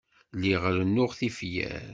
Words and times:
Lliɣ 0.35 0.61
rennuɣ 0.77 1.11
tifyar. 1.19 1.85